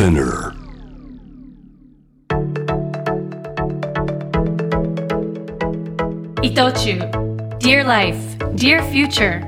[0.00, 0.54] Spinner.
[6.42, 6.98] 伊藤忠
[7.58, 8.16] Dear Life,
[8.54, 9.42] Dear Future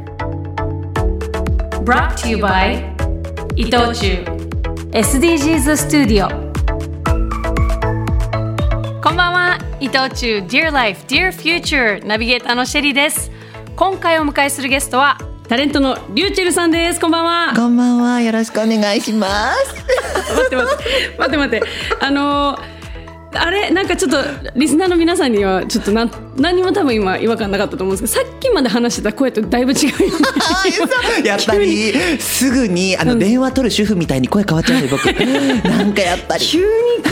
[1.87, 2.85] Brought to you by
[3.57, 4.27] 伊藤忠
[4.93, 6.29] SDGs スタジオ
[9.01, 13.31] こんばんは伊藤忠 Dear Life, Dear Future ナビゲーターのシェリーです
[13.75, 15.17] 今回お迎えするゲストは
[15.53, 16.99] タレントのリューチェルさんです。
[16.99, 17.53] こんばんは。
[17.55, 18.23] こんばんは。
[18.23, 19.75] よろしくお願いします。
[20.35, 20.85] 待って待って。
[21.19, 21.69] 待って待って。
[22.01, 23.71] あのーあれ？
[23.71, 24.17] なんかちょっと
[24.57, 35.05] リスナーの皆さんにはちょっとなん何にも多分今違和感なかったと思うんですけどさっきまで話してた声とだいぶ違うよね やっぱりすぐにあの電話取る主婦みたいに声変わっちゃうね僕。
[35.69, 36.65] なんかやっぱり急に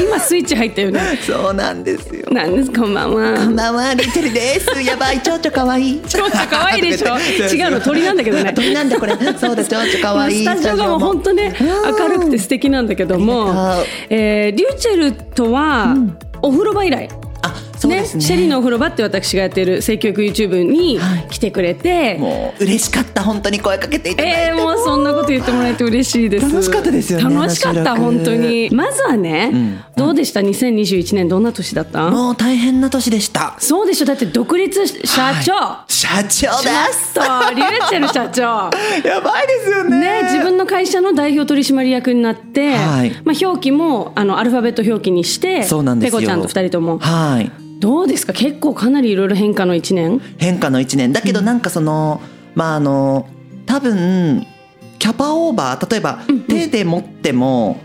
[0.04, 2.26] 今スイッチ入ったよねそうなんですよ。
[2.30, 4.66] なんですこんばんはこんばんはリチェルです。
[4.82, 6.00] やばい蝶々可愛い。
[6.08, 7.18] 蝶々可愛いでしょ
[7.54, 9.14] 違うの鳥なんだけどね鳥なんだこれ。
[9.38, 10.38] そうだ蝶々可愛い。
[10.38, 15.94] スタジオがもう本当ね明るくて素敵なんだけどもありがとう、えー、リューチェルとは、
[16.42, 17.08] お風呂場以来
[17.42, 18.22] あそうですね。
[18.22, 24.40] シェリーのお風呂場って私がやってる性教育 YouTube にはい来てくれて、もう嬉しかった本当に声かけていただいて。
[24.50, 32.10] えー、もうそんなこと言ってもらえて嬉しいです楽しかったですよね楽しかった本当にまずはね、どうでした？2021年どんな年だった？
[32.10, 33.56] もう大変な年でした。
[33.58, 35.52] そうでしょだって独立社長、
[35.88, 37.10] 社長ちょです。
[37.10, 37.20] っと
[37.54, 38.42] リューチェル社長
[39.08, 40.00] やばいですよね。
[40.00, 46.18] ね、自分の会社の代表取締役になって、はいまあ、表記もあのアルファベット表記にしてそうなんですよ。
[46.20, 47.69] ペコちゃんと二人ともはい。
[47.80, 48.32] どうですか？
[48.32, 50.20] 結構かなりいろいろ変化の一年。
[50.38, 51.12] 変化の一年。
[51.12, 52.20] だけどなんかその、
[52.54, 53.26] まああの
[53.66, 54.46] 多分
[54.98, 57.78] キャパオーバー例えば手で持っても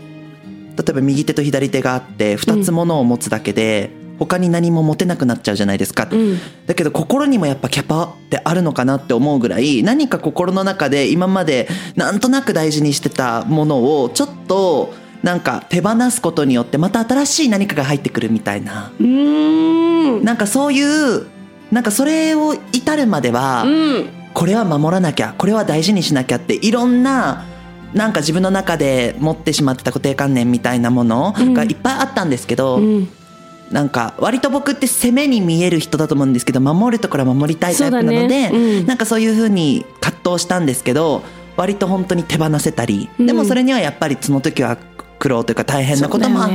[0.76, 6.38] 例えば右手と左手があって2つものを持つだけで、他に何も持てなくなっちゃうじゃないですか、ん。
[6.66, 14.92] だけど心にもやっぱキャパってあるのかなって思うぐらい何か心の中で今までなんとなく大事にしてたものをちょっと
[15.26, 18.92] なんか手放すことによってまた新しい何かが入ってくるみたいな。
[19.00, 20.24] うーん。
[20.24, 21.26] なんかそういう
[21.72, 24.08] なんかそれを至るまでは、うん。
[24.34, 27.44] これは守らなきゃこれは大事にしなきゃっていろんな
[27.92, 33.08] なんか自分の中で持ってしまってた固定観念みたいなものがいっぱいあったんですけど、うん。
[33.72, 38.50] なんか割と僕って攻めに見える人だと思うんですけど守るところは守りたいタイプなので、だね。
[38.54, 38.86] うん。
[38.86, 41.22] なんかそういうふうに葛藤したんですけど
[41.56, 43.26] 割と本当に手放せたり、うん。
[43.26, 44.78] でもそれにはやっぱりその時は
[45.18, 46.54] 苦労というか大変なこともあって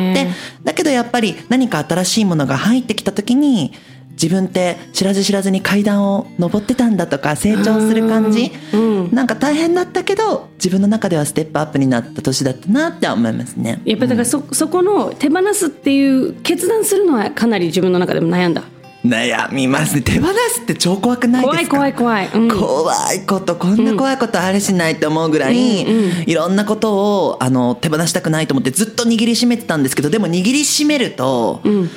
[0.64, 0.74] だ,、ね。
[0.76, 3.74] けどやっぱり何か新しいものが入ってきた時に
[4.12, 13.82] 自分って知らず知らずに階段を登ってたんだとか成長する感じ、うんなんか大変だったけど自分の中ではステップアップになった年だったなって思いますね。
[13.84, 18.64] やっぱりだからそ,、そこの手放すっていう決断するのはかなり自分の中でも悩んだ
[19.06, 19.96] 悩みます。
[19.96, 21.78] ね手放すって超怖くないですか？
[21.78, 31.90] 怖い怖い怖い、うん、怖いことこんな怖いことあるしないって思うぐらい、うんいろんなことをあの手放したくないと思ってずっと握りしめてたんですけどでも握りしめると、ん。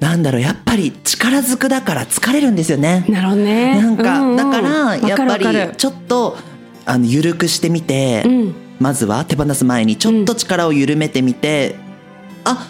[0.00, 3.06] なんだろうやっぱり力ずくだから疲れるんですよね。
[3.08, 3.80] なるほどね。
[3.80, 6.36] なんか、ううだからやっぱりちょっと
[6.84, 8.54] あの緩くしてみて、うん。
[8.80, 11.76] まずは手放す前にちょっと力を緩めてみて、
[12.44, 12.68] あ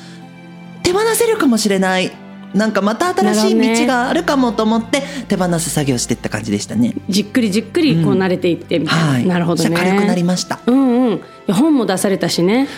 [0.83, 2.13] 手放せるかもしれない
[2.55, 6.95] なんかまた新しい道があるかもと思って手放す作業していった感じでしたね。
[7.09, 9.77] じっくりじっくりこう慣れていってみたいな、はい、なるほどね。
[9.77, 10.61] 軽くなりました。
[10.67, 11.21] うんうん。
[11.53, 12.69] 本も出されたしね。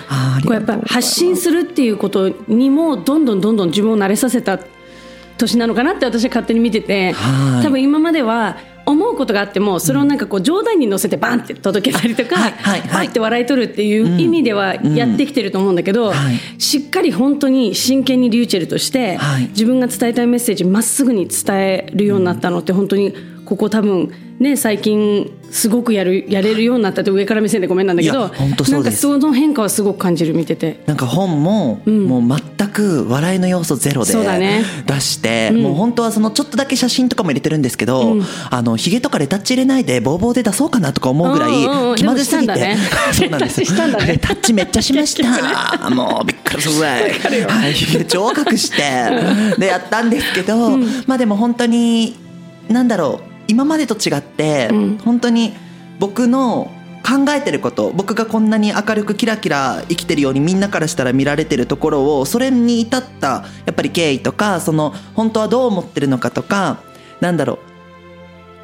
[0.45, 4.59] こうやっぱ発信するっていうことにもどんどんどんどん自分を慣れさせた
[5.37, 7.65] 年なのかなって私は勝手に見ててはい。
[7.65, 12.89] 多分今までは思うことがあってもそれをなんかこう冗談に乗せてバンって届けたりとかはいはいはい。
[12.89, 16.61] バンって笑い取るっていう意味ではやってきてると思うんだけどはい。
[16.61, 19.49] しっかり本当に真剣にリューチェルとしてはい。
[19.49, 23.15] 自分が伝えたいメッセージまっすぐに伝えるようになったのって本当に
[23.45, 30.83] ここ多分ね最近すごくやるやれるようになったって上から目線でごめんなんだけどなんかその変化はすごく感じる見てて。
[30.87, 32.39] なんか本も、もう全
[32.77, 38.17] く笑いの要素ゼロで出して、もう本当はそのちょっとだけ写真とかも入れてるんですけど、
[38.51, 41.97] あのヒゲとかレタッチ入れないでボーボーで出そうかなとか思うぐらいうんうんうん。
[41.97, 42.77] 気まずすぎて、ね。
[43.13, 43.61] そうなんです。
[43.61, 45.89] レタッチめっちゃしました。
[45.89, 48.77] もうびっくりするい、はい、ヒゲ超隠して
[49.59, 50.77] でやったんですけど、
[51.07, 52.17] まあでも本当に
[52.69, 54.69] なんだろう今までと違って、
[55.03, 55.55] 本当に
[55.99, 56.71] 僕の
[57.07, 66.83] 考えてること僕がこんなに明るくキラキラ生きてるようにみんなからしたら見られてるところをそれに至ったやっぱり経緯とかその本当はどう思ってるのかとか
[67.21, 67.59] なんだろう。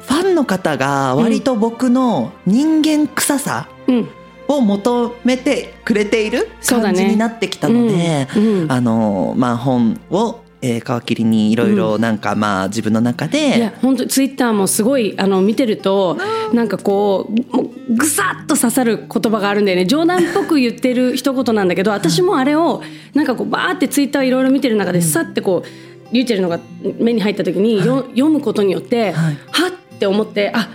[0.03, 4.09] ファンの方が割と僕の人間臭さうん。
[4.49, 8.71] を求めてくれている感じになってきたので、うんうん。
[8.71, 16.17] あのまあ本をえー、皮切りにいろいろなんかまあ自分の中で、いや本当ツイッターもすごいあの見てると
[16.53, 19.85] なんかこうもうぐさっと刺さる言葉があるんだよね。
[19.85, 22.81] 冗談っぽく言ってる一言なんだけど私もあれを
[23.13, 26.59] なんかこうバーってツイッターいろいろ見てる中でさってこうリューチェルのが
[26.97, 29.37] 目に入った時によ読むことによって、はい。
[29.51, 30.69] はって思ってあ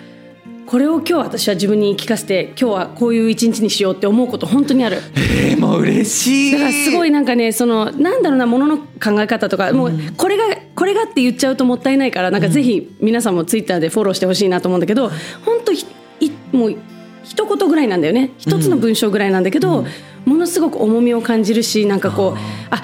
[0.69, 4.99] これを今日私は自分に聞かせて今日はこういう一日にしようって思うこと本当にある。
[5.17, 6.53] えー、もう嬉しい。
[6.53, 10.45] だからすごいなんかねそのなんだろうなものの考え方とかもうこれが
[10.75, 15.09] これがって言っちゃうともったいないからなんかぜひ皆さんもツイッターでフォローしてほしいなと思うんだけど
[15.47, 15.87] 本当ひ
[16.21, 16.77] いもう
[17.25, 18.33] 一言ぐらいなんだよね。
[18.37, 19.87] 一つの文章ぐらいなんだけど、
[20.25, 22.39] ものすごく重みを感じるしなんかこう
[22.71, 22.83] あ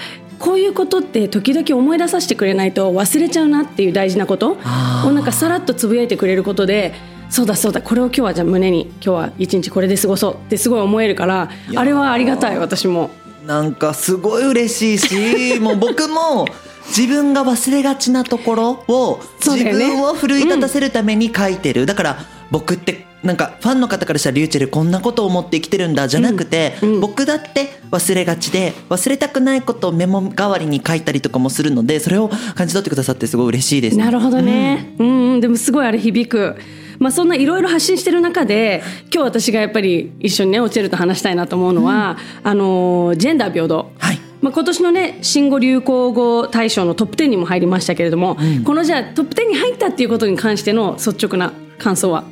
[0.54, 4.52] こういうことって時々思い出させてくれないと忘れちゃうなっていう大事なこと。
[4.52, 6.94] をなんかさらっとつぶやいてくれることで
[7.28, 13.10] そうだそうだこれを今日はじゃあ胸に今日は一日これで過ごそうってすごい思えるからあれはありがたい私も。
[13.44, 16.46] なんかすごい嬉しいし もう僕も
[16.86, 22.18] 自分が忘れがちなところを自分を奮い立たせるために書いてる、だから
[22.52, 27.00] 僕ってなんかファンの方からしたらリューチェルこんなことを思って生きてるんだじゃなくて、うんうん。
[27.00, 33.96] 僕だって忘れがちで忘れたくないことをメモ代わりに書いたりとかもするのでそれを感じ取ってくださってすごい嬉しいです。
[33.96, 35.08] なるほどね、うん。
[35.08, 36.56] うん、でもすごいあれ響く。
[36.98, 38.82] まあ、そんないろいろ発信してる中で
[39.12, 44.18] 今日私がやっぱり一緒にねオチェルと話したいなと思うのは、あのジェンダー平等、はい。
[44.40, 52.24] まあ、今年のね新語・流行語大賞のトップ10にも入りましたけれども、このじゃあトップ10に入ったっていうことに関しての率直な感想は？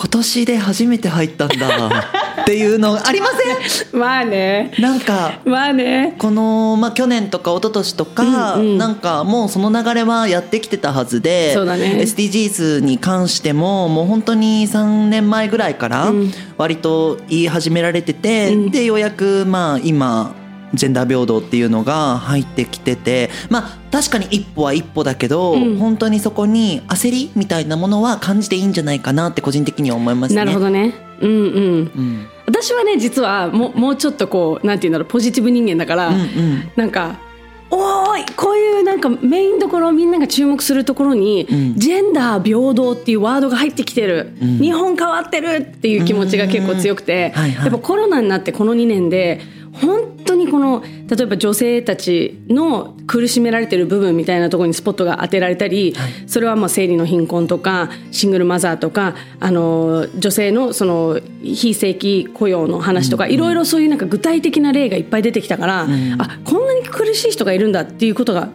[0.00, 1.88] 今年で初めて入ったんだ
[2.42, 3.26] っていうのありま
[3.60, 4.00] せん？
[4.00, 4.72] まあね。
[4.78, 6.16] なんかまあね。
[6.18, 8.78] この、まあ、去年とか一昨年とか、うんうん。
[8.78, 11.98] なんかもうその流れはやってきてたはずでそうだね。
[12.00, 16.32] SDGs に関してももう本当に3年前ぐらいからうん。
[16.56, 18.70] 割と言い始められてて、うん。
[18.70, 20.34] でようやくまあ今
[20.74, 25.76] ジェンダー平等っていうのが入ってきててまあ確かに一歩は一歩だけど、うん。
[25.78, 30.36] 本当にそこに焦りみたいなものは感じていいんじゃないかなって個人的には思いますね。
[30.36, 30.94] なるほどね。
[31.20, 31.42] うんうん。
[31.42, 32.26] うん。
[32.46, 36.70] 私はね実はもうもうちょっとこうなんていうんだろうポジティブ人間だから、うんうん。
[36.76, 37.18] なんか
[37.72, 41.74] おーいこういうなんかメインどころみんなが注目するところに、うん。
[41.76, 44.58] ジェンダー平等っていうワードが入ってきてる、うん。
[44.58, 47.66] 日本変わってるっていう気持ちが結構強くて、はいはい。
[47.66, 49.40] やっぱコロナになってこの2年で
[49.72, 55.94] 本当にこの例えば女性たちの苦しめられてる部分みたいなところにスポットが当てられたり、
[56.26, 65.86] それはまあ生理の貧困とかシングルマザーとかあの女性のその非正規雇用の話とか、いろいろそういうなんか具体的な例がいっぱい出てきたから、あ
[66.44, 68.48] こんなに苦しい人がいるんだっていうことが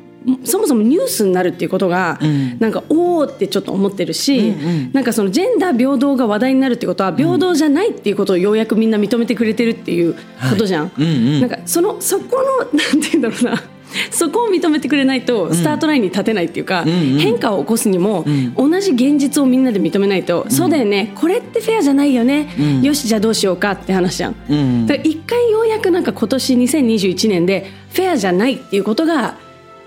[0.44, 2.58] そもそもニュースになるっていうことが、ん。
[2.60, 4.92] なんかおおってちょっと思ってるし、うんうん。
[4.94, 10.92] なんかそのジェンダー平等が話題になるってことは平等じゃないっていうことをようやくみんな認めてくれてるっていうことじゃん。
[10.98, 11.42] うんうん。
[11.42, 12.38] なんかそのそこ
[12.74, 13.64] のなんて言うんだろうな。
[14.12, 17.20] そこを認めてくれないとスタートラインに立てないっていうか、んうん。
[17.20, 18.54] 変化を起こすにも、ん。
[18.56, 21.12] 同じ現実をみんなで認めないと、そうだよね。
[21.16, 22.82] これってフェアじゃないよね、ん。
[22.82, 24.36] よしじゃあどうしようかって話じゃん。
[24.50, 29.36] うんだから一回ようやくなんか今年2021年でフェアじゃないっていうことが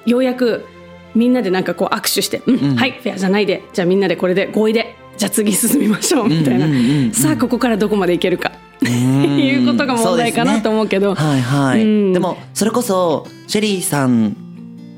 [0.09, 0.67] ようやく
[1.15, 2.77] みんなでなんかこう握手して、うんうん。
[2.77, 6.73] はいフェアじゃないでじゃあみんなでこれで合意でじゃあ次進みましょうみたいな、うん。
[6.73, 8.53] うんうんうんさあここからどこまでいけるか。
[8.77, 9.39] ってん。
[9.39, 11.15] いうことが問題かなと思うけど。
[11.15, 12.13] はいはい、うん。
[12.13, 14.37] でもそれこそシェリーさん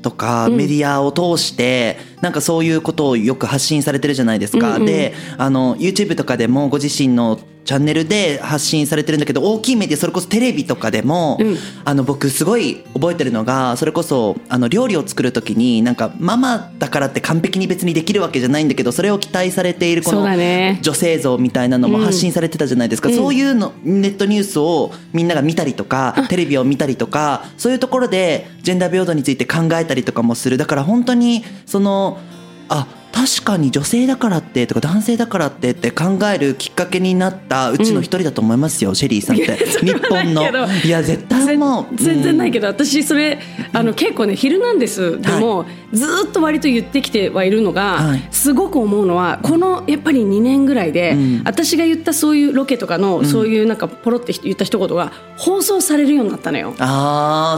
[0.01, 0.57] とかうん。
[0.57, 4.85] メディアを通して、なんかそういうことをよく発信されてるじゃないですか、うんうん。
[4.85, 11.57] であの YouTube とかでもご自身のチャンネルで発信されてるんだけど大きいメディアそれこそテレビとかでも、うん。
[11.85, 23.15] あの僕すごい覚えてるのがそれこそあの料理を作る時になんかママだからって完璧に別にできるわけじゃないんだけどそれを期待されているこそうの女性像みたいなのも発信されてたじゃないですか、うん。
[23.15, 30.57] そういうのネットニュースをみんなが見たりとかテレビを見たりとかそういうところでジェンダー平等について考えたりとかもする。
[30.57, 32.10] だから本当にその
[32.69, 39.57] あ確かに女性だからってとか男性だからってって考えるきっかけになったうちの一人だと思いますよ、シェリーさんって。
[39.85, 40.51] 日本の。
[40.51, 43.39] ないや絶対思う全然ないけけど、私それ
[43.73, 48.27] あの結構ね「ヒルナンデス」でも、ずーっと割と言ってきてはいるのが、はい。
[48.31, 51.41] すごく思うのはこのやっぱり2年ぐらいで、うん。
[51.43, 56.73] 私が言ったそういうロケとかの、そういうなんかポロって言った一言が放送されるようになったのよ。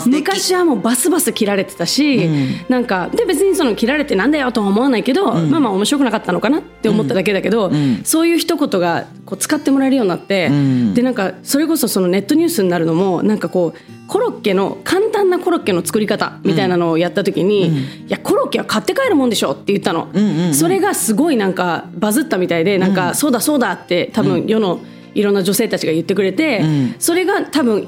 [0.06, 2.56] 昔はもうバスバス切られてたし、うん。
[2.70, 8.02] なんかで別にその切られてなんだよとは思わないけど、まあまあ面白くなかったのかなって思っただけだけど、ん。
[8.04, 10.94] そういう一言がこう使ってもらえるようになって、ん。
[10.94, 20.10] でなんかそれこそそのネットニュースになるのもなんかこうコロッケの簡単なコロッケの作り方みたいなのをやった時に、いやコロッケは買って帰るもんでしょって言ったの、
[20.54, 24.82] それがすごいなんかバズったみたいでなんか、そうだそうだって多分世の
[25.16, 26.96] いろんな女性たちが言ってくれて、ん。
[27.00, 27.88] それが多分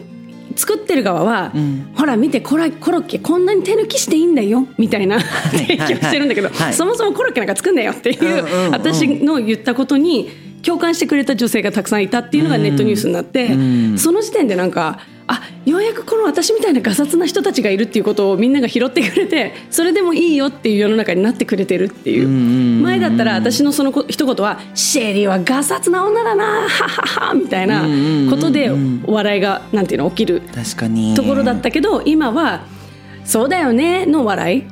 [0.56, 1.92] 作ってる側は、ん。
[1.96, 5.20] ほら見てコロコロッケこんなに手抜きしていいんだよみたいな
[5.52, 6.58] 提供してるんだけど、はい。
[6.58, 6.74] はい。
[6.74, 8.72] そもそもコロッケなんか作んなよっていう,、うんうんうん。
[8.72, 10.30] 私の言ったことに
[10.66, 13.98] 共感してくれた女性がたくさんいたっていうのがネットニュースになって、ん。
[13.98, 27.84] その時点でなんかあようやくこの私みたいなガサツな人たちがいるっていうことをみんなが拾ってくれてそれでもいいよっていう世の中になってくれてるっていう,、んうんうん前だったら私のそのこ一言は「シェリーはガサツな女だなははは」みたいな
[28.30, 28.70] ことで
[29.08, 32.62] お笑いがなんていうの起きる確かにところだったけど今は
[33.26, 34.64] 「そうだよね」の笑い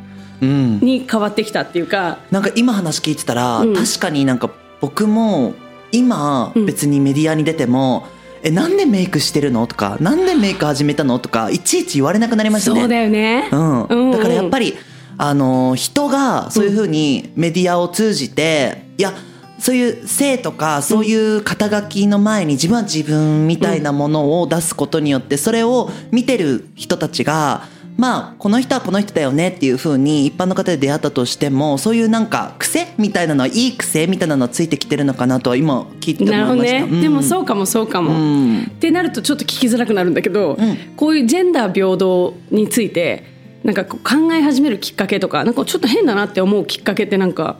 [0.41, 0.79] うん。
[0.81, 2.17] に変わってきたっていうか。
[2.29, 3.73] なんか今話聞いてたら、うん。
[3.73, 5.53] 確かになんか僕も
[5.93, 6.65] 今うん。
[6.65, 8.07] 別にメディアに出ても、
[8.43, 9.65] えなんでメイクしてるの？
[9.67, 11.19] とかなんでメイク始めたの？
[11.19, 12.81] とかいちいち言われなくなりましたね。
[12.81, 13.83] そうだよね、うん。
[13.83, 14.05] うん。
[14.07, 14.73] うんだからやっぱり
[15.17, 19.13] あの人がそういうふうにメディアを通じて、いや
[19.59, 36.87] そういう性とかそういう肩書きの前に自分は自分みたいなものを出すことによってそれを見てる人たちがまあこの人はこの人だよねっていうふうに一般の方で出会ったとしてもそういうなんか癖みたいなのはいい癖みたいなのはついてきてるのかなとは今聞いて思いなるほどました。
[36.87, 38.63] ね、でもそうかもそうかも、うん。
[38.63, 40.57] ってなるとちょっと聞きづらくなるんだけど、ん。
[40.97, 43.25] こういうジェンダー平等について
[43.63, 43.99] なんか考
[44.33, 47.57] え始めるきっかけとかなんかちょっと変だなって思うきっかけってなんか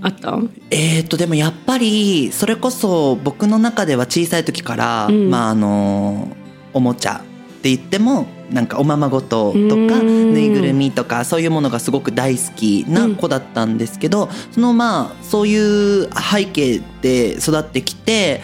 [0.00, 0.38] あった？
[0.70, 5.28] えー、とでもやっぱりそれこそ僕の中では小さい時から、うん。
[5.28, 6.34] まああの
[6.72, 7.22] おもちゃ
[7.60, 10.32] って言ってもなんかおままごととかうん。
[10.32, 18.40] ぬいぐるみとかそういうものがすごく大好きな子だったんですけど、そのまあそういう背景で育ってきて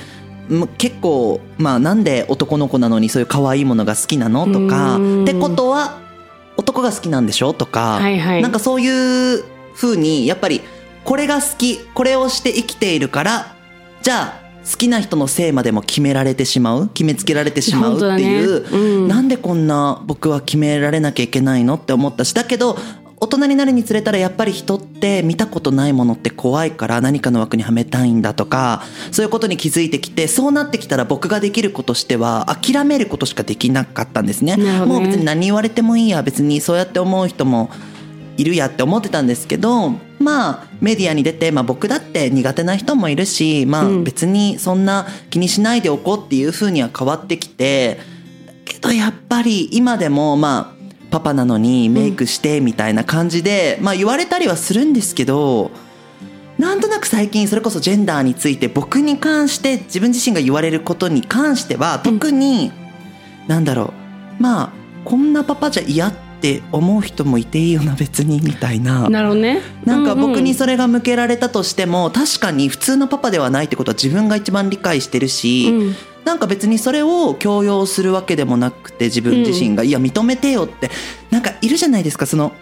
[0.49, 5.23] む結構まあなんで男の子なのにそういう可愛いものが好きなのとかうん。
[5.25, 5.99] ってことは
[6.59, 8.43] 男が好きなんでしょとか、はいはい。
[8.43, 9.45] なんかそういう
[9.75, 10.61] 風にやっぱり
[11.05, 13.57] これが好きこれをして生きているから
[14.03, 16.89] じゃあ好きな人のせいまでも決められてしまう？
[16.89, 17.97] 決めつけられてしまう？
[17.97, 19.09] っていう、ねうん。
[19.09, 21.75] なんでこんな僕は決められなきゃいけないの？
[21.75, 22.77] って思ったしだけど
[23.19, 34.57] 大人になるにつれたらやっぱり人って見たことないものって怖いから何かの枠にはめたいんだとかそういうことに気づいてきてそうなってきたら僕ができることとしては諦めることしかできなかったんですね。
[34.57, 34.81] ね。
[34.85, 37.71] もう別に何言われてもいいや別にそうやって思う人も
[38.37, 44.05] いるやって思ってたんですけどまあメディアに出て、まあ、僕だって苦手な人もいるし、まあ、うん。
[44.05, 47.99] 別にそんな気にしないでおこうっていう風には変わってきて
[48.47, 50.77] だけどやっぱり今でもまあ
[51.11, 55.71] パパなのにメイクしてみたいな感じで、まあ、言われたりはするんですけど
[56.59, 62.73] なんとなく最近それこそジェンダーについて僕に関して自分自身が言われることに関しては特に、
[63.47, 63.93] なんだろ
[64.39, 64.73] うまあ
[65.05, 66.26] こんなパパじゃ嫌って
[66.73, 69.09] 思う人もいていいよな別にみたいな。
[69.09, 69.61] なるほどね。
[69.85, 75.95] なんか僕にうそれが向けられたとしても確かに普通のパパではないってことは自分が一番理解してるし、うん。
[76.25, 80.91] なんか別にそれを強要するわけでもなくて自分自身が、いや認めてよって。
[81.31, 82.53] なんかいるじゃないですかその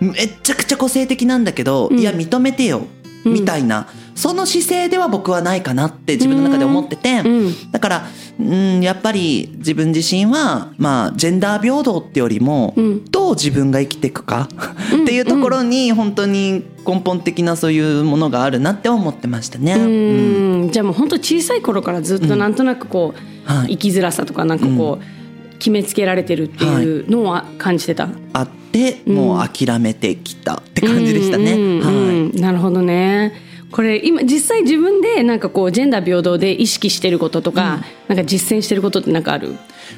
[0.00, 1.98] めっちゃくちゃ個性的なんだけど、うん。
[1.98, 2.78] いや認めてよ。
[2.78, 2.97] うん
[3.32, 7.70] みたいな、その姿勢では僕はないかなって自分の中で思ってて、うん。
[7.70, 8.06] だから、
[8.40, 13.04] うん、やっぱり自分自身は、まあ、ジェンダー平等ってよりも、うん。
[13.04, 14.48] どう自分が生きていくか
[14.92, 15.02] うん。
[15.04, 19.74] っていうところに本当に根本的なそういうものがあるなって思ってましたね。
[19.74, 20.70] うん。
[20.72, 23.72] じゃあもう本当小さい頃からずっとなんとなくこう、はい。
[23.72, 25.17] 生きづらさとかなんかこう、
[25.58, 31.52] 決めつけられてるっていうのは感じてた、あってもう諦めてきたって感じでしたね。
[31.52, 32.40] うんうんうんはい。
[32.40, 33.32] なるほどね。
[33.70, 39.56] これ今実際自分でなんかこうジェンダー平等で意識してることとか、なんか実践してることってなんかある？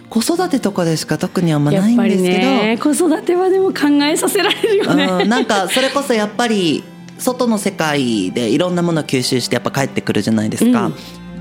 [0.09, 5.05] 子育てとかでしか特にあんまないんですけど、ね子育てはでも考えさせられるよね。
[5.05, 6.83] うん、なんかそれこそやっぱり
[7.19, 10.91] 外の世界でいろんなものを吸収してやっぱ帰ってくるじゃないですか。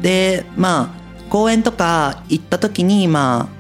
[0.04, 1.00] でまあ
[1.30, 3.59] 公園とか行った時にまあ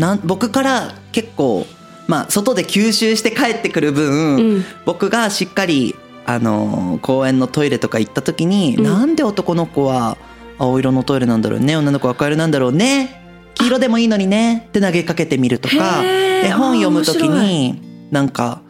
[0.00, 1.66] なん僕から結構
[2.08, 4.64] まあ外で吸収して帰ってくる分、うん。
[4.86, 8.84] 僕がしっかりあの公園のトイレとか行った時に、うん。
[8.84, 10.16] なんで男の子は
[10.58, 13.22] 青色のトイレなんだろうね女の子は赤色なんだろうね
[13.54, 18.62] 黄色でもいいのにねって投げかけてみるとか絵本読む時になんか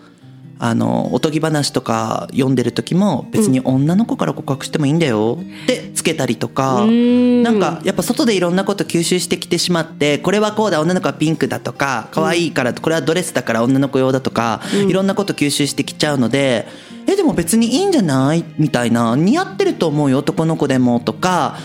[0.62, 6.82] あのおとぎ話とか読んでる時も別に女の子から告白してもいいんだよってつけたりとか。
[6.82, 7.42] うん。
[7.42, 16.68] なんかやっぱ外でいろんなこと吸収してきてしまってこれはこうだ女の子はピンクだとか可愛いからこれはドレスだから女の子用だとか、いろんなこと吸収してきちゃうので
[17.06, 18.44] えでも別にいいんじゃない？
[18.58, 19.16] みたいな。
[19.16, 21.56] 似合ってると思うよ男の子でもとか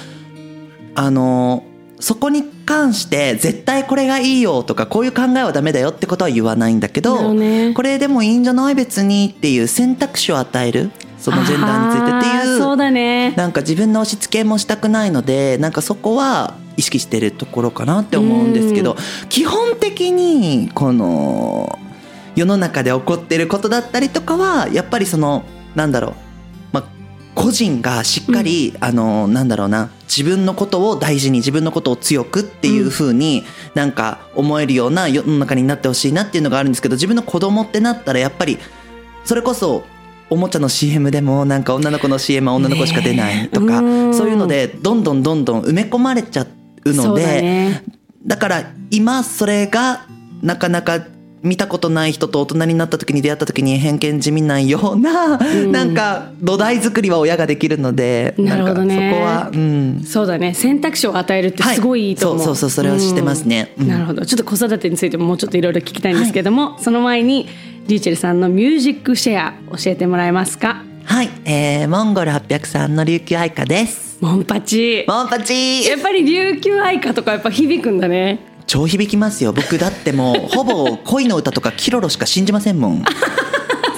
[0.96, 1.64] あの
[2.00, 7.74] そこに関して絶対これがいいよとかこういう考えはダメだよってことは言わないんだけどどね。
[7.74, 13.32] これでもいいんじゃない別にっていう選択肢を与えるそのジェンダーについてっていうそうだね。
[13.32, 18.98] なんか自分の押し付けもしたくないのでなんかそこは意識してるところかなって思うんですけど、
[19.30, 21.80] 基本的にこの
[22.36, 26.35] 世の中で起こってることだったりとかはやっぱりそのなんだろうまあ
[27.36, 33.44] 個人がしっかり、うん、あのなんだろうな自分のことを大事に自分のことを強くっていうふうに
[33.76, 38.58] なんか思えるような世の中になってほしいなっていうのがあるんですけど自分の子供ってなったらやっぱり
[39.26, 39.84] それこそ
[40.30, 46.48] おもちゃの CM でもなんか女の子の CM は女の子しか出ないとか、ね、そういうのでどんどんどんどん埋め込まれちゃ
[46.86, 47.84] うのでだ,、ね、
[48.26, 50.08] だから今それが
[50.42, 51.06] なかなか
[51.46, 59.12] 見たことない人と大人になった時に出会った時に偏見地味ないような、うん、なんか土台作りは親ができるのでなるほどね。
[59.12, 60.54] そこは、うん、そうだね。
[60.54, 64.26] 選択肢を与えるってすごいいいと思う、はい、そうそうそうそれはしてますね、うん、なるほど。
[64.26, 67.48] ちょっと子育てについてももうちょっといろいろ聞きたいんですけども、はい、その前に
[67.88, 70.84] リーチェルさんのミュージックシェア教えてもらえますか？
[71.04, 74.18] はい、えー、モンゴル803の琉球愛歌です。
[74.22, 79.54] モンパチモンパチやっぱり琉球愛歌とかやっぱ響くんだね超響きますよ。
[79.54, 83.04] 僕だってもう ほぼ恋の歌とかキロロしか信じませんもん。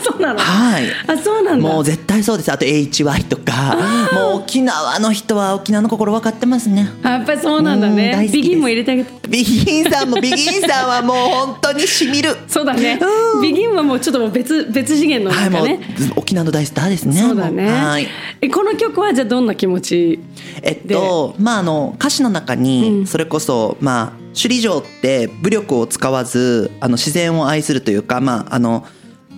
[0.04, 0.40] そうなの？
[0.40, 0.86] はい。
[1.08, 2.52] あそうなんもう絶対そうです。
[2.52, 3.78] あと HY とか。
[4.14, 6.90] もう沖縄の人は沖縄の心分かってますね。
[7.04, 8.30] やっぱりそうなんだね。
[8.32, 9.28] ビギンも入れてあげて。
[9.28, 12.36] ビギンさんもビギンさんはもう 本当にしみる。
[12.48, 13.00] そうだね、
[13.36, 15.80] うん、ビギンはもうちょっともう別別次元のなんかね、はい、
[16.16, 17.22] 沖縄の大スターですね。
[17.22, 17.70] そうだね。
[17.70, 18.08] はい。
[18.42, 20.20] えこの曲はじゃあどんな気持ち
[20.62, 28.86] えっとまああの歌詞の中にそれこそ、うん、まあ首里城って武力を使わずあの自然を愛するというかまああの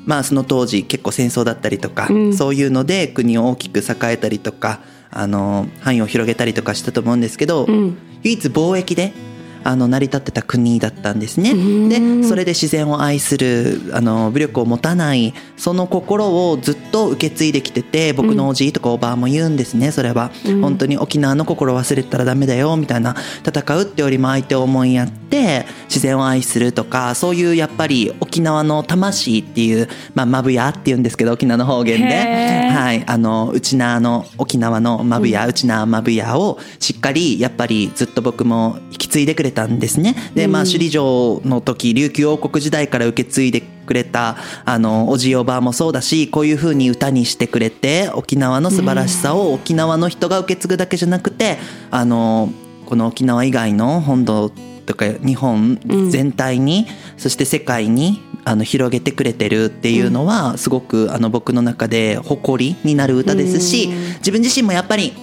[0.06, 9.14] まあその当時結構戦争だったりとか、うん、そういうので国を大きく栄えたりとかあの範囲を広げたりとかしたと思うんですけど、うん、唯一貿易で
[9.70, 11.54] あの成り立ってた国だったんですね。
[11.90, 19.92] でそれで自然を愛するあの武力を持たないその心をずっと受け継いできてて僕のおじいとかおばあも言うんですね。
[19.92, 40.16] それは、うん、本当に沖縄の心忘れたらダメだよみたいな戦うってよりも相手を思いやって自然を愛するとかそういうやっぱり沖縄の魂っていうまあマブヤっていうんですけど沖縄の方言で、はい、あの内縄の沖縄のマブヤ、うん、内縄マブヤをしっかりやっぱりずっと僕も引き継いでくれたんですね。
[40.36, 51.58] でまあ首里城の時琉球王国時代から受け継いでくれたあのおじいおばあもそうだしこういうふうに歌にしてくれて沖縄の素晴らしさを沖縄の人が受け継ぐだけじゃなくて
[51.90, 52.50] あの
[52.86, 54.52] この沖縄以外の本土
[54.86, 65.14] とか日本全体に、うん、そして世界にあの広げてくれてるっていうのはすごくあの僕の中で誇りになる歌ですし、自分自身もやっぱり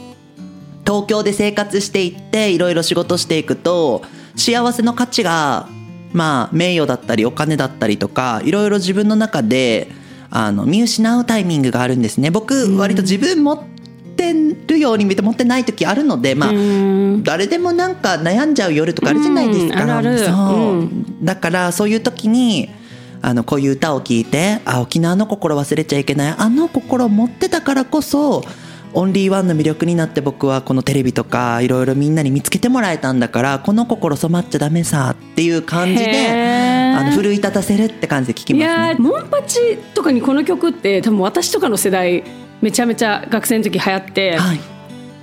[0.86, 4.02] 東京で生活していっていろいろ仕事していくと
[4.36, 5.68] 幸せの価値が
[6.12, 9.88] まあ名誉だったりお金だったりとかいろいろ自分の中で
[10.30, 12.30] あの見失うタイミングがあるんですね。
[12.30, 13.62] 僕割と自分持っ
[14.16, 14.34] て
[14.66, 16.52] るように見て持ってない時あるのでまあ
[17.22, 19.86] 誰でもなんか悩んじゃう夜とかあるじゃないですか、
[20.18, 20.88] そう。
[21.22, 22.70] だからそういう時に
[23.22, 26.34] あのこういう歌を聴いてあ沖縄の心忘れちゃいけない。
[26.36, 28.44] あの心を持ってたからこそ
[28.92, 36.28] オンリーワンの魅力になって僕はこのテレビとかいろいろみんなに見つけてもらえたんだからこの心染まっちゃダメさっていう感じで
[36.96, 38.66] あの奮い立たせるって感じで聞きますね。
[38.66, 42.24] いやモンパチとかにこの曲って多分私とかの世代
[42.62, 44.60] めちゃめちゃ学生の時流行って、はい、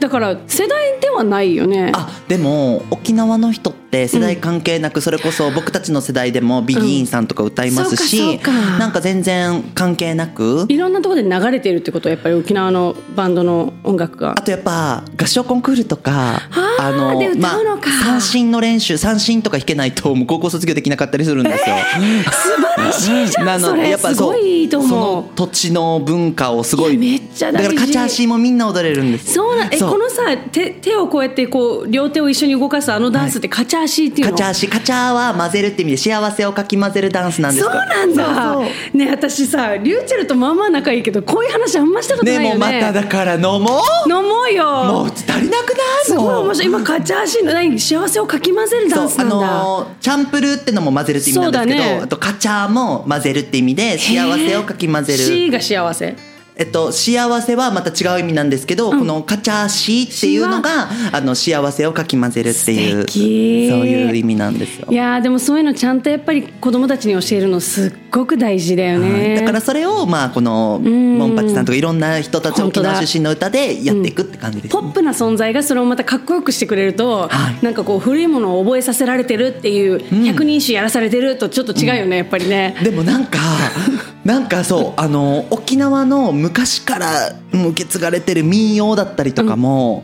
[0.03, 1.93] だから世代ではないよね。
[1.95, 12.09] あでも沖縄の人って世代関係なくそれこそ僕たちの世代でもビギーンさんとか歌いますし、うん、なんか全然関係なくいろんなところで流れてるってこと？
[12.09, 14.33] はやっぱり沖縄のバンドの音楽が。
[14.37, 16.41] あとやっぱ合唱コンクールとか
[16.79, 17.57] あのまあ
[18.03, 24.89] 三振の練習三振とか弾けないともう高校卒業できなかったりするんですよ、えー、素晴らしいじゃんなのやっぱすごいいいと思う。
[24.89, 38.59] その土地の文化をすごいめっちゃだからカチャーシーもみんな踊れるんですそうなえこのさ手手をこうやってこう両手を一緒に動かすあのダンスってカチャーシーっていうの、カチャーシーカチャーは混ぜるって意味で幸せをかき混ぜるダンスなんですそうなんだ。
[38.91, 42.49] ね私さリューチェルとまあまあ仲いいけどこういう話あんましたことないよね。
[42.49, 42.91] ねもうまた。
[42.91, 44.09] だから飲もう。
[44.09, 44.65] 飲もうよ。
[44.65, 49.35] もう足りなくないすごい面白い今カチャーシーの何幸せをかき混ぜるダンスなんだ。
[49.35, 55.19] あのチャンプルーってのも混ぜるって意味なんですけど、ね、あとカチャーも混ぜるって意味で幸せをかき混ぜる。
[55.19, 64.87] C が幸せえっと、幸せはまた違う意味なんですけど、うん、このカチャーシーっていうのがあの幸せをかき混ぜるっていうそういう意味なんですよ。
[64.89, 74.79] いやでもそういうのちゃんとやっぱり子供たちに教えるのすっごく大事だよね、はい、だからそれをまあこのモンパチさんとかいろんな人たち沖縄出身の歌でやっていくって感じです、ね。
[74.79, 82.75] うん、ポップな存在がそれをまたかっこよくしてくれると、はい、なんかこう古いものを覚えさせられてるっていう百人一首やらされてるとちょっと違うよね、うん、やっぱりね。
[82.83, 83.39] でもなんか
[84.25, 90.03] なんかそうあの沖縄の昔から受け継がれてる民謡だったりとかも、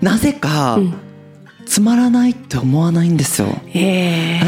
[0.00, 0.78] なぜか、
[1.66, 3.46] つまらないって思わないんですよ。
[3.46, 3.52] な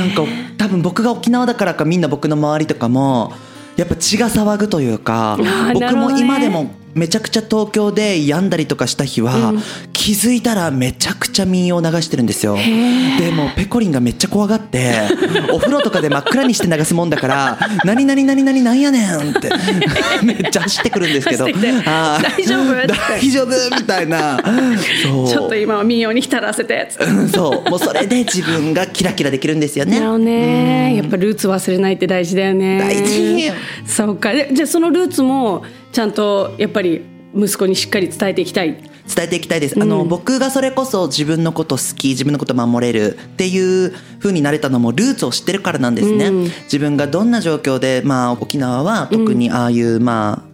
[0.06, 0.24] んか
[0.58, 3.32] 多分僕が沖縄だからかみんな僕の周りとかも
[3.76, 5.38] やっぱ血が騒ぐというか
[5.72, 9.62] 僕も今でもめちゃくちゃ東京で病んだりとかした日は、うん、
[10.02, 12.56] 気づいたらめちゃくちゃ民謡流してるんですよ。
[12.56, 14.94] でもペコリンがめっちゃ怖がって
[15.54, 19.48] お風呂とかで真っ暗にして流すもんだから「何何何何何やねん」って
[20.24, 23.76] めっちゃ走ってくるんですけど「大丈夫?」大丈夫？
[23.76, 24.42] みたいな。
[24.42, 26.88] ちょっと今は民謡に浸らせて。
[27.32, 27.70] そう。
[27.70, 30.00] もうそれで自分がキラキラできるんですよね。
[30.00, 32.78] なるね、うん、やっぱルーツ忘れないって大事だよね。
[32.80, 33.52] 大事。
[33.86, 34.32] そうか。
[34.34, 35.62] じゃあそのルーツも
[35.92, 38.76] ちゃんとやっぱり息子にしっかり伝えていきたい。
[39.14, 50.52] 伝えていきたいです、あの、うん、僕がそれこそ自分のこと好き自分のこと守れるっていう風になれたのもルーツを知ってるからなんですね、うん、自分がどんな状況で、まあ、沖縄は特にああいう、まあ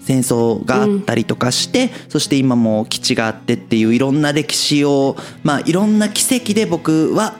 [0.00, 7.34] 戦争があったりとかして、そして今も基地があってっていういろんな歴史を、まあ、いろんな奇跡で僕は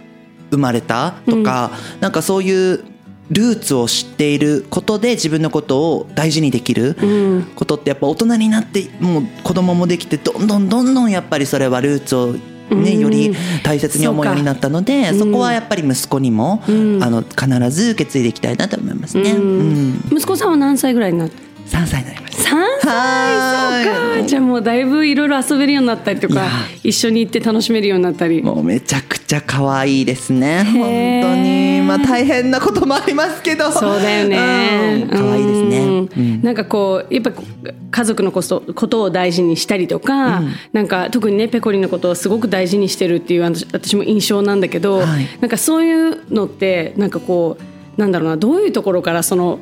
[0.50, 2.84] 生まれたとか、うん、なんかそういう
[3.30, 6.96] ルーツを知っていることで自分のことを大事にできる
[7.56, 12.34] ことってやっぱ大人になってもう子供もできてどんどんどんどんやっぱりそれはルーツを
[12.74, 19.34] ね、より大切に思うようになったので、そこはやっぱり息子にも、あの必ず受け継いでいきたいなと思いますね、
[20.12, 22.50] 息子さんは何歳ぐらいになって3歳になりました。
[22.50, 23.84] 3歳？
[23.84, 24.26] そうか。
[24.26, 26.46] じゃあもうだいぶいろいろ遊べるようになったりとか
[26.82, 28.42] 一緒に行って楽しめるようになったり。
[28.42, 30.64] もうめちゃくちゃ可愛いですね。
[30.64, 30.74] 本
[31.22, 31.82] 当に。
[31.82, 33.70] まあ大変なこともありますけど。
[33.70, 37.32] そうだよね、可愛いですね、うん、なんかこうやっぱ
[37.90, 47.56] 家族のことことを大事にしたりとか、うん、なんか特にねペコリンのことをすごく大事にしてるっていう私も印象なんだけど、はい、なんかそういうのってなんかこ
[47.96, 49.58] うなんだろうなどういうところからその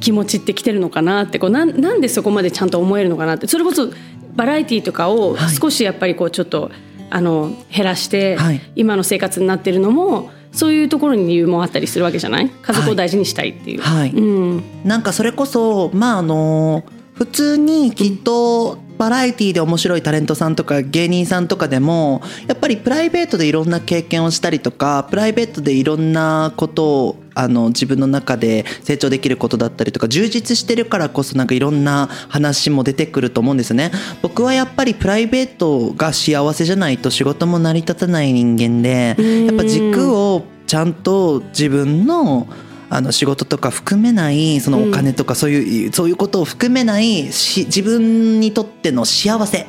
[0.00, 3.88] 気持ちってきてるのかなってこうななんでそこまでちゃんと思えるのかなってそれこそ
[4.34, 6.72] バラエティーとかを少しやっぱりこうちょっと、はい、
[7.10, 8.38] あの減らして、
[8.76, 12.48] 今の生活になってるのもそういうところに理由もあったりするわけじゃない？
[12.48, 13.80] 家族を大事にしたいっていう。
[13.80, 16.84] はい、うん、なんかそれこそまああの
[17.14, 33.92] 普通にきっとバラエティーで面白いタレントさんとか芸人さんとかでもやっぱりプライベートでいろんな経験をしたりとかプライベートでいろんなことをあの自分の中で成長できることだったりとか充実してるからこそなんかいろんな話も出てくると思うんですね。
[34.22, 42.48] 僕はやっぱりプライベートが幸せじゃないと仕事も成り立たない人間でやっぱ軸をちゃんと自分の
[42.90, 49.66] あの仕事とか含めないそのお金とかそういう、うん、そういうことを含めないし自分にとっての幸せっ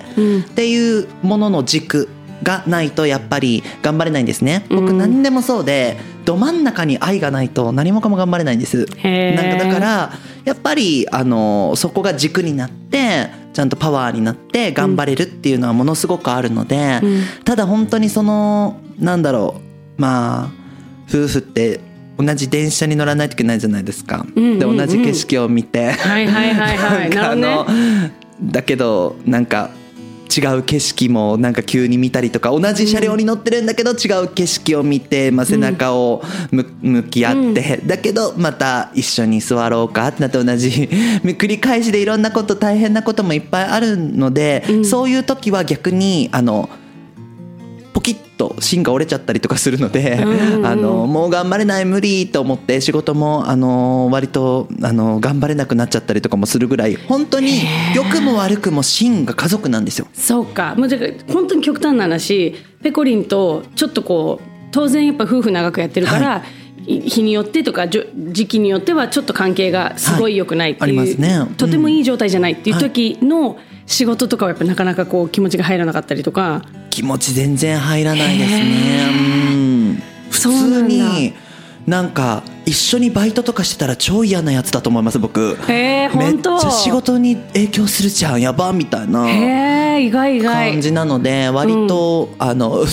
[0.55, 2.07] ていうものの軸
[2.43, 4.65] がないとやっぱり頑張れないんですね。
[4.69, 8.85] 僕何でもそうで、ど真ん中に愛がないと何もかも頑張れないんです。
[8.85, 10.11] なんかだから
[10.45, 19.61] やっぱりあのそこが軸になってちゃんとパワーになって頑張れるっていうのはものすごくあるので、うん、ただ本当にそのなんだろ
[19.97, 20.51] うまあ
[21.09, 21.79] 夫婦って
[22.17, 24.25] 同じ電車に乗らないといけないじゃないですか。
[24.35, 27.09] うんうんうん、で同じ景色を見て、はいはいはいはい。
[27.15, 28.13] なるほどね。
[28.43, 29.71] だけどなんか
[30.29, 36.21] 違う景色もなんか急に見たりとか同じ車両に乗ってるんだけど違う景色を見て、まあ、背中を
[36.81, 40.69] 向き合って、だけどまた一緒に座ろうかってなって同じ
[41.23, 46.69] 繰り返しでいろんなこと大変なこともいっぱいあるので、そういう時は逆にあの
[47.93, 50.57] ポキッと芯が折れちゃったりとかするので、うん。
[50.59, 57.61] うん、あのもう頑張れない無理と思って仕事もあの割とあの頑張れなくなっちゃったりとかもするぐらい本当に
[57.95, 60.07] 良くも悪くも芯が家族なんですよ。
[60.13, 60.75] そうか。
[60.75, 60.89] もう
[61.31, 66.43] 本当に極端な話ペコリンとちょっとこう当然やっぱ夫婦長くやってるから、は
[66.85, 71.45] い、日によってとか時期によってはちょっと関係がすごい良くないっていう、はいね。
[71.47, 76.61] うん、とてもいい状態じゃないっていう時の、はい仕事とかはやっぱなかなかこう気持ちが入らなかったりとか。
[76.91, 79.09] 気持ち全然入らないですね。
[79.09, 79.55] う
[79.95, 80.03] ん。
[80.29, 81.33] 普通に
[81.87, 85.57] なんか一緒にバイトとかしてたら超嫌なやつだと思います僕。
[85.67, 85.73] へ
[86.03, 89.27] えめっちゃ仕事に影響するじゃんやばみたいな
[89.97, 90.71] 意外意外。
[90.71, 92.85] 感じなので割と、うん、あの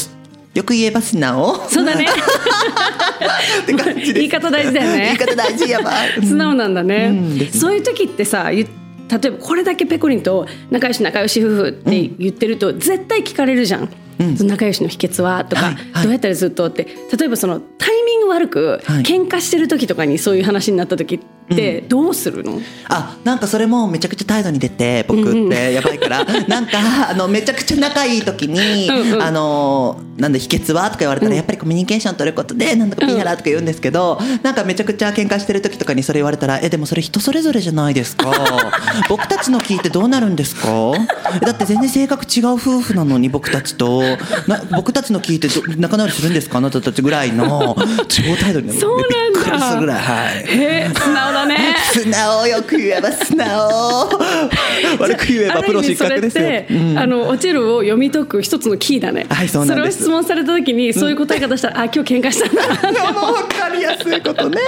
[0.54, 1.56] よく言えば素直。
[1.68, 2.06] そうだね。
[3.62, 4.98] って感じ言い方大事だよね。
[4.98, 6.26] 言い方大事やばい。
[6.26, 14.06] 素直なんだね、うん、そういう時ってさ言って例えばこれだけペコリンと仲良し仲良し夫婦って言ってると絶対聞かれるじゃん。
[14.18, 15.44] うん、仲良しの秘訣は？
[15.44, 16.85] とか、どうやったらずっとって
[17.16, 21.18] 例えばそのタイミング悪く、はい、喧嘩してる時とかにそういう話になった時っ
[21.57, 30.87] てどうするの、うん、あなんかそれもめちゃくちゃ態度に出て僕ってやばいから、うんうん、なんかあのめちゃくちゃ仲いい時にうん、あのなんで秘訣は？
[30.87, 38.33] とか言われたら、やっぱりコミュニケーション取ることでなんだかピーハラとか言うんですけど、うん、なんかめちゃくちゃ喧嘩してる時とかにそれ言われたらえでもそれ人それぞれじゃないですか。
[39.11, 40.92] 僕たちの聞いてどうなるんですか？
[41.42, 44.02] だって全然性格違う夫婦なのに僕たちと
[44.47, 46.59] な僕たちの聞いて仲直りするんですか？
[46.59, 47.77] あなたたちぐらいの
[48.09, 49.71] 超態度にそうなんだ。
[49.71, 50.45] するぐらいはい。
[50.49, 51.77] へ素直だね。
[51.92, 53.47] 素直よく言えば素直。
[54.99, 59.27] 悪く言えばプロ失格ですよ、うん、あの落ちるを読み解く一つのキーだね。
[59.29, 60.05] はいそうなんです。
[60.05, 64.59] それを質問された時にそういう答え方したら、うん、あ今日喧嘩したんだもう分かりやすいことね。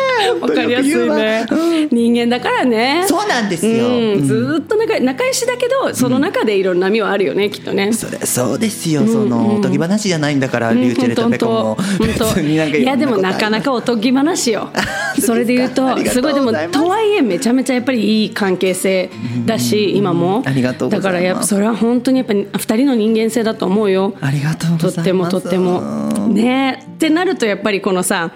[0.41, 3.05] 分かりやすいね、うん、人間だからね。
[3.07, 7.93] そうなんですよ、うん、ずっと仲仲良しだけどその中でいろんな波はあるよねきっとね。
[7.93, 9.07] それそうですよ。
[9.07, 14.71] そのおとぎ話じゃないんだから、リューチェルタペコも別になんかいやでもなかなかおとぎ話よ。
[15.21, 16.21] それで言うとす。
[16.21, 19.11] ごいでもとはいえめちゃめちゃやっぱりいい関係性
[19.47, 20.43] だし今も。
[20.45, 24.15] ありがとうだからやっぱそれは本当にやっぱ2人の人間性だと思うよ。
[24.21, 25.81] ありがとうとってもとっても。
[26.29, 26.85] ね。
[26.95, 28.33] ってなるとやっぱりこのさ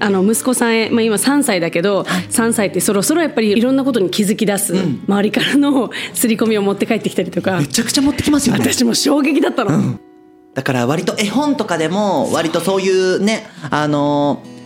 [0.00, 7.58] あの息子さんへ、まあ、今3歳だけど、はい、3歳ってそろそろやっぱりいろんなことに気づき出す、うん、周りからの 刷り込みを持って帰ってきたりとか。
[7.58, 8.60] めちゃくちゃ持ってきますよね。
[8.60, 10.00] 私も衝撃だったの、うん、
[10.56, 14.56] だから割と絵本とかでも割とそういうねあのー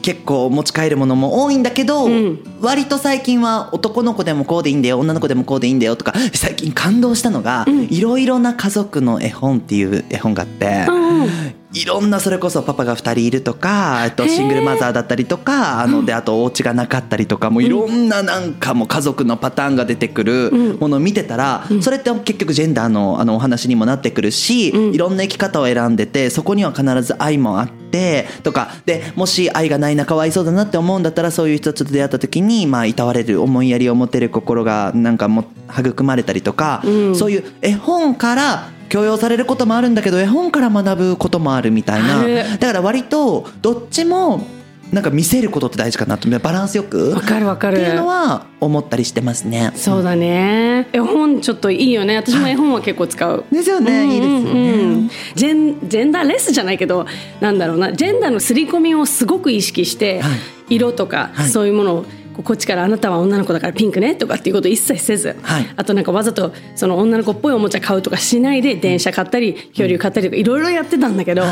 [0.00, 11.28] 結構持ち帰るものも多いんだけど、うん、割と最近は男の子でもこうでいいんだよ女の子でもこうでいいんだよとか最近感動したのが「いろいろな家族の絵本」っていう絵本があって、うん、
[11.74, 35.44] いろんなそれこそパパが2人いるとかとシングルマザーだったりとかあのであとお家がなかったりとかもいろんななんかも家族のパターンが出てくるものを見てたらそれって結局ジェンダーのあのお話にもなってくるしいろんな生き方を選んでてそこには必ず愛もあってとかでもし愛がないなかわいそうだなって思うんだったらそういう人と出会った時にまあいたわれる思いやりを持てる心がなんかも
[35.78, 36.82] 育まれたりとか
[37.14, 42.56] そういう絵本から強要されることもあるんだけど絵本から学ぶこともあるみたいな。
[42.56, 44.46] だから割とどっちも
[44.92, 47.10] なんか見せることって大事かなとバランスよく。
[47.10, 47.76] わかるわかる。
[47.76, 49.70] っていうのは思ったりしてますね。
[49.74, 50.88] そうだね。
[50.92, 52.16] 絵本ちょっといいよね。
[52.16, 53.44] 私も絵本は結構使う。
[53.52, 55.10] ですよね、うんうん、いいですよね。
[55.34, 57.06] ジェンジェンダーレスじゃないけど
[57.40, 57.92] なんだろうな。
[57.92, 60.28] ジェンダーの刷り込みをすごく意識して、は
[60.70, 62.06] い、色とか、はい、そういうものを
[62.44, 71.42] こっちからあなたは女の子だからピンクねとかっていうことを一切せず、はい、あとなんかわざとその女の子っぽいおもちゃ買うとかしないで電車買ったり恐竜買ったりとかいろいろやってたんだけど、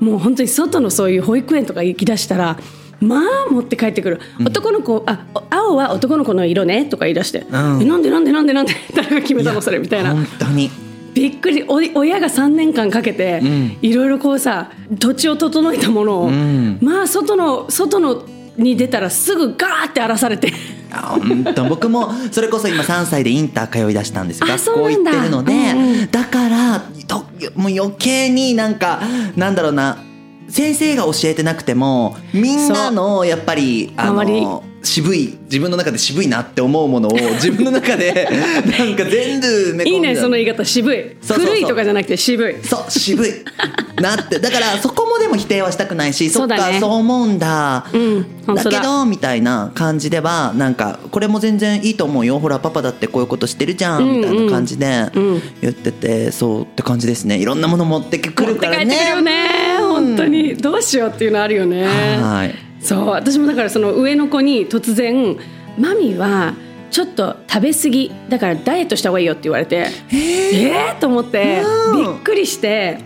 [0.00, 2.58] もう本当に外のそういう保育園とか行きだしたら。
[3.00, 8.74] まあ持って帰ってくる、男の子あ青は男の子の色ねとか言い出して、うん、えなんでなんでなんでなんで？
[8.94, 10.12] 誰が決めたのそれみたいな。
[10.12, 10.70] 本当に。
[11.14, 11.64] びっくり。
[11.66, 13.42] お親が3年間かけて
[13.80, 18.22] いろいろこうさ土地を整えたものを、うん、まあ外の外の
[18.60, 20.52] に出たらすぐガーって荒らされて。
[20.90, 21.64] 本当。
[21.64, 24.46] 僕もそれこそ今3歳でインター通い出したんですよ。
[24.46, 26.24] 学校行ってるので、うんうん、だ。
[26.24, 27.24] からと
[27.56, 29.00] もう余計になんか
[29.36, 30.04] なんだろうな。
[30.48, 38.28] 先生が教えてなくてもみんなのやっぱりあの渋い自分の中で渋いなって思うものを 自分の中で
[38.78, 41.16] なんか全部いいねその言い方渋い。
[41.22, 42.56] 古いとかじゃなくて渋い。
[42.64, 43.30] そう渋い。
[44.00, 48.64] なってだからそこもでも否定はしたくないしそっかそう思うんだ、うん、だ。
[48.64, 52.38] けどみたいな感じではなんかこれも全然いいと思うよ。
[52.38, 54.20] ほらパパだってこういうことしてるじゃん。
[54.20, 55.06] みたいな感じで
[55.60, 57.36] 言っててそうって感じですね。
[57.36, 58.86] いろんなもの持ってくるからね。
[58.86, 59.78] 持って帰ってくるよね。
[59.80, 60.56] 本当に。
[60.56, 61.84] どうしようっていうのあるよね。
[61.84, 65.36] はいそう私もだからその上の子に突然
[65.78, 66.54] 「マミは
[66.90, 71.62] ちょっと食べ過ぎだからダイエットした方がいいよ」って言われてえー、えー、と思って
[71.94, 72.98] びっくりして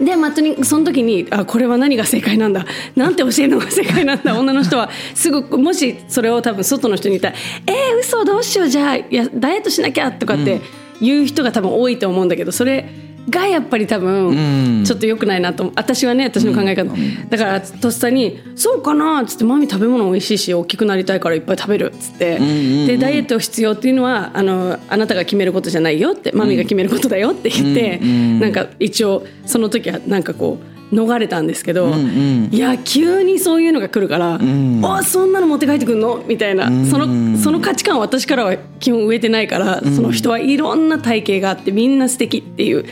[0.00, 10.60] でまとにその時にあこれは何が正解なんだなんて教えるのが正解なんだ女の人はすぐもしそれを多分外の人に言ったら「えー、嘘どうしようじゃあいやダイエットしなきゃ」とかって
[11.00, 12.88] 言う人が多分多いと思うんだけどそれ
[13.28, 16.92] がやっぱり多分ちょっと良くないなと私はね私の考え方、
[17.28, 22.38] だからとっさに「そうかな」っつって「マミ食べ物美味しいし大きくなりたいからいっぱい食べる」っつって、
[22.86, 30.75] でダイエット必要っていうのはあのあなたが決めることじゃないよってマミが決めることだよって言って、なんか一応その時はなんかこう。
[30.92, 42.88] 逃れたんですけど、うんうん、いや急にそういうのが来るから「うん、あそんなの持って帰ってくんの?」みたいな、うん、そのその価値観は私からは基本植えてないから、うん、その人はいろんな体型があってみんな素敵っていう考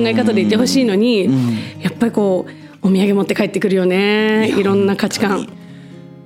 [0.00, 1.24] え方でいてほしいのに、
[1.80, 2.46] やっぱりこ
[2.82, 4.52] うお土産持って帰ってくるよね。
[4.56, 5.48] いろんな価値観。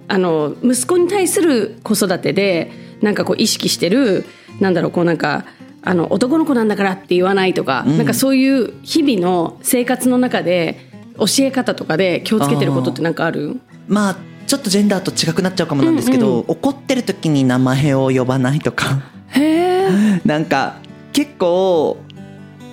[0.09, 4.25] あの息子に対する子育てでなんかこう意識してる
[4.61, 5.47] なんだろうこうなんか
[5.83, 13.61] あの男の子なんだからって言わないとか、うん、なんかそういう日々の生活の中で教え方とかで気をつけてることって何かある？
[13.89, 19.03] まあちょっとジェンダーと違くなっちゃうかもなんですけど、うんうん、怒ってる時に名前を呼ばないとか。
[19.29, 19.89] へ
[20.25, 20.77] なんか
[21.13, 21.99] 結構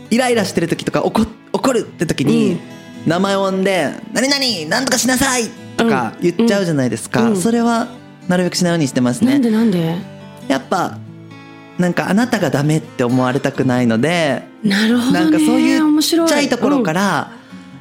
[0.10, 2.60] イライラしてる時とか怒怒るって時に
[3.06, 7.30] 名前を呼んで「何々何とかしなさい!」とか言っちゃうじゃないですか、うん。
[7.30, 7.88] うん、それは
[8.28, 9.34] なるべくしないようにしてますね。
[9.34, 9.95] なんでなんで？
[10.47, 10.97] やっぱ
[11.78, 17.38] なんかあなたがダメって思われたくないのでなるほど、ね、なんかそういうちっちゃいところから、うん、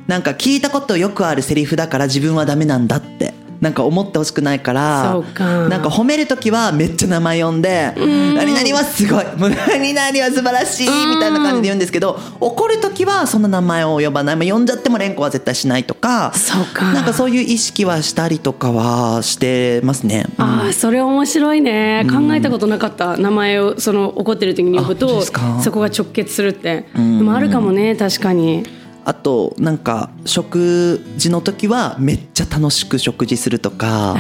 [0.09, 3.35] なんか聞いたことよくあるセリフだから自分はダメなんだって。
[3.61, 5.21] なんか思ってほしくないから
[5.68, 9.25] なんか褒める時はめっちゃ名前呼んで「何々はすごい。
[9.35, 16.92] 何々は素晴らしい」みたいな感じで言うんですけど怒る時はそんな名前を呼ばない、まあ、呼んじゃっても連呼は絶対しないとかそうか。
[16.92, 20.27] なんかそういう意識はしたりとかはしてますね。
[20.38, 22.07] うん、ああそれ面白いね。
[22.09, 25.21] 考えたことなかった、名前をその怒ってる時に呼ぶと
[25.61, 28.78] そこが直結するって、でもあるかもね確かに。
[29.09, 34.14] あとなんか食事の時はめっちゃ楽しく食事するとか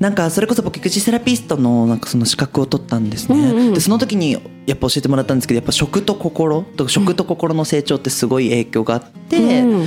[0.00, 4.32] なんかそれこそ僕育児セラピストのなんかその資格を取ったんですね、うんうん、でその時に
[4.66, 9.86] やっぱ教えてもらったんですけどやっぱ食と心と食と心の成長ってすごい影響があって、うん、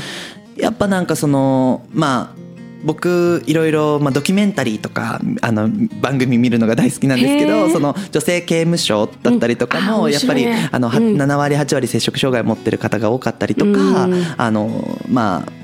[0.56, 2.47] やっぱなんかそのまあ
[2.84, 5.70] 僕いろいろ、まあ、ドキュメンタリーとかあの
[6.02, 15.57] 番組見るのが大好きなんですけどその女性刑務所だったりとかも、やっぱりあの、うん、7割8割摂食障害を持ってる方が多かったりとか、うん、あのまあ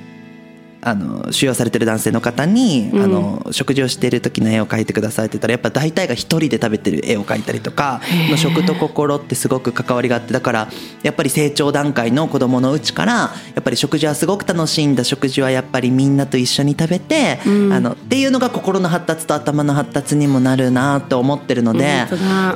[0.85, 10.69] あの収容されてる男性の方に、うん、あの食事をしている時の絵を描いてくださいって言ったらやっぱ大体が一人で食べてる絵を描いたりとかの食と心ってすごく関わりがあってだから
[11.01, 22.05] やっぱり成長段階の子供のうちからやっぱり食事はすごく楽しんだ食事はやっぱりみんなと一緒に食べて、うん、あのっていうのが心の発達と頭の発達にもなるなと思ってるので、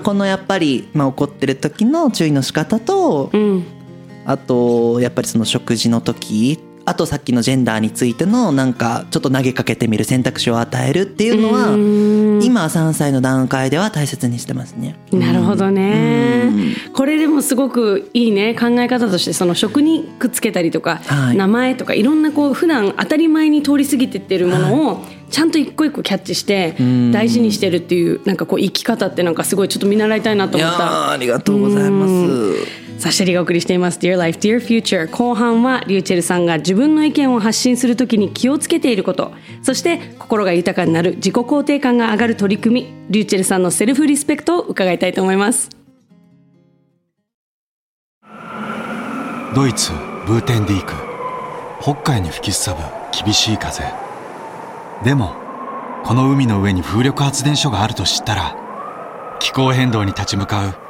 [0.03, 3.65] このやっぱり、まあ、怒ってる時の注意の仕方と、うん、
[4.25, 11.73] あとやっぱりその食事の時あとさっきのジェンダーについてのなんかちょっと投げかけてみる選択肢を与えるっていうのは
[12.41, 14.95] 今3歳の段階では大切にしてますね。
[15.11, 16.49] なるほどね。
[16.93, 26.75] これでもすごくいいね考え方としてその食にくっつけたりとか、はい、名前とかいろんなこう普段当たり前に通り過ぎてってるものを、ちゃんと一個一個キャッチして
[27.11, 31.11] 大事にしてるっていうなんかこう生き方ってなんかすごいちょっと見習いたいなと思った。
[31.11, 32.86] ありがとうございます。
[32.97, 33.99] サシェリがお送りしています。
[33.99, 39.31] Dear Life, Dear Future 後半はリューチェルさんが自分の意見を発信するときに気をつけていること。
[39.61, 42.93] そして心が豊かになる自己肯定感が上がる取り組み。
[43.09, 45.69] リューチェルさんのセルフリスペクトを伺いたいと思います。
[49.55, 49.91] ドイツ
[50.25, 50.93] ブーテンディーク。
[51.81, 52.81] 北海に吹きすさぶ
[53.23, 53.83] 厳しい風。
[55.03, 55.35] でも
[56.03, 58.55] この海の上に風力発電所があると知ったら
[59.39, 60.86] 気候変動に立ち向かう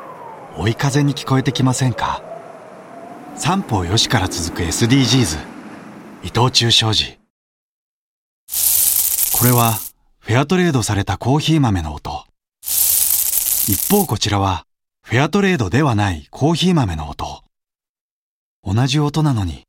[0.59, 2.23] 追い風に聞こえてきませんか？
[3.35, 5.37] 三方よしから続く SDGs
[6.23, 7.19] 伊藤忠商事。
[9.37, 9.73] これは
[10.19, 12.25] フェアトレードされたコーヒー豆の音。
[12.63, 14.65] 一方こちらは
[15.03, 17.43] フェアトレードではないコーヒー豆の音。
[18.63, 19.65] 同じ音なのに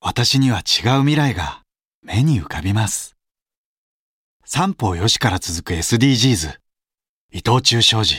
[0.00, 1.60] 私には違う未来が
[2.02, 3.14] 目に浮かびます。
[4.46, 6.56] 三方よしから続く SDGs
[7.30, 8.16] 伊藤忠商事。